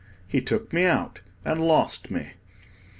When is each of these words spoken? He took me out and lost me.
He 0.27 0.41
took 0.41 0.73
me 0.73 0.85
out 0.85 1.19
and 1.45 1.61
lost 1.61 2.09
me. 2.09 2.31